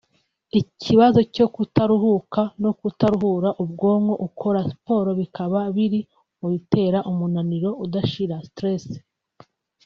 Ikibazo 0.61 1.19
cyo 1.35 1.45
kutaruhuka 1.55 2.41
no 2.63 2.71
kutaruhura 2.79 3.49
ubwonko 3.63 4.13
ukora 4.27 4.59
siporo 4.69 5.09
bikaba 5.19 5.59
biri 5.75 5.99
mu 6.39 6.47
bitera 6.53 6.99
umunaniro 7.11 7.69
udashira 7.85 8.35
(Stress) 8.47 8.85